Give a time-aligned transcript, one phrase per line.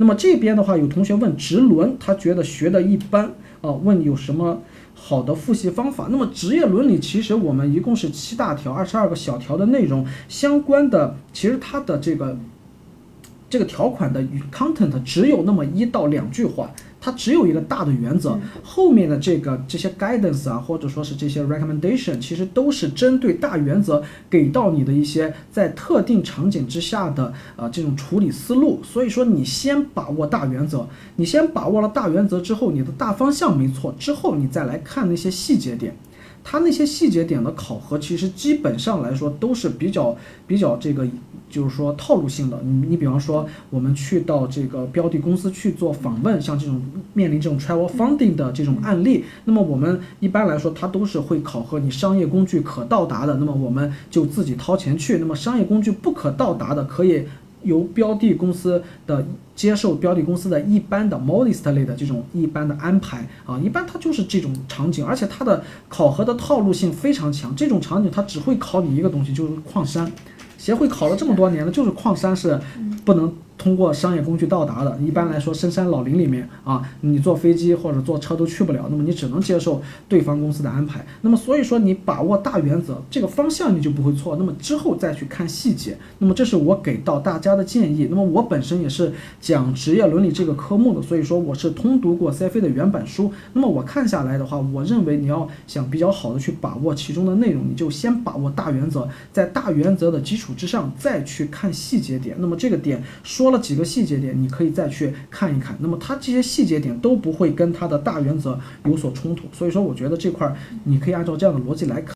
[0.00, 3.26] 那么这边的话，有同学问直轮，他觉得学的一般
[3.60, 4.62] 啊，问有什么
[4.94, 6.08] 好的复习方法？
[6.10, 12.34] 那么职业伦理其实我们一共是七大条，二十二个小条的内容相关的，其实它的这个
[13.50, 16.70] 这个条款的 content 只有那么一到两句话。
[17.00, 28.80] 它只有一个大的原则，后面的这个这些 guidance 啊，或者说是这些 recommendation，其实都是针对大原则给到你的一些在特定场景之下的呃这种处理思路。
[28.84, 30.86] 所以说你先把握大原则，
[31.16, 35.96] 你先把握了大原则之后，你的大方向没错，之后你再来看那些细节点。
[36.42, 41.06] 它那些细节点的考核，其实基本上来说都是比较比较这个，
[41.48, 42.60] 就是说套路性的。
[42.64, 46.80] 你你比方说，我们去到这个标的公司去做访问，像这种
[47.12, 57.24] 面临这种 travel funding 的这种案例，那么我们一般来说，它都是会考核你商业工具可到达的，那么我们就自己掏钱去；那么商业工具不可到达的，可以。
[57.62, 67.54] 由标的公司的接受标的公司的一般的 modest 类的这种一般的安排啊，一般它就是这种场景，而且它的考核的套路性非常强。
[67.54, 70.10] 这种场景它只会考你一个东西，就是矿山。
[70.58, 72.60] 协会考了这么多年了，就是矿山是
[73.04, 73.32] 不能。
[73.60, 81.04] 通过商业工具到达的，一般来说，深山老林里面啊，你坐飞机或者坐车都去不了，那么你只能接受对方公司的安排。
[81.20, 84.36] 那么所以说，你把握大原则，这个方向你就不会错。
[84.36, 88.06] 那么之后再去看细节，那么这是我给到大家的建议。
[88.08, 93.30] 那么我本身也是讲职业伦理这个科目的，所以说我是通读过 CFA 的原版书。
[93.52, 102.34] 那么我看下来的话，我认为你要想比较好的去把握其中的内容，你就先把握大原则，在大原则的基础之上再去看细节点。
[102.38, 103.49] 那么这个点说。
[103.50, 105.76] 了几个细节点，你可以再去看一看。
[105.80, 110.52] 那么它这些细节点都不会跟它的大原则有所冲突，所以说我觉得这块
[110.84, 112.08] 你可以按照这样的逻辑来看。